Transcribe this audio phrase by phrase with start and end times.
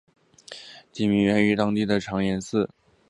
[0.91, 2.67] 地名源自于当地的长延寺。